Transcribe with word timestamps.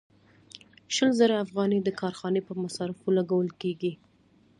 شل 0.95 1.11
زره 1.19 1.35
افغانۍ 1.45 1.79
د 1.83 1.89
کارخانې 2.01 2.41
په 2.47 2.53
مصارفو 2.63 3.07
لګول 3.17 3.49
کېږي 3.61 3.93